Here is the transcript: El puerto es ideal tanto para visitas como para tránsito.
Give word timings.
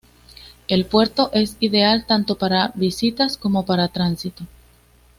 El 0.67 0.87
puerto 0.87 1.29
es 1.31 1.57
ideal 1.59 2.07
tanto 2.07 2.33
para 2.39 2.69
visitas 2.73 3.37
como 3.37 3.67
para 3.67 3.87
tránsito. 3.89 4.47